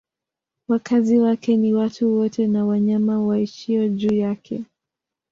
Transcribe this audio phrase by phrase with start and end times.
[0.67, 4.63] Wakazi wake ni watu wote na wanyama waishio juu yake.